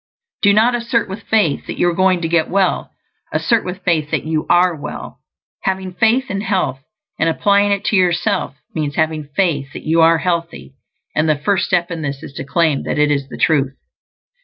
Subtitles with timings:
[0.41, 2.89] Do not assert with faith that you are going to get well;
[3.31, 5.19] assert with faith that you ARE well.
[5.61, 6.81] Having faith in health,
[7.19, 10.73] and applying it to yourself, means having faith that you are healthy;
[11.15, 13.77] and the first step in this is to claim that it is the truth.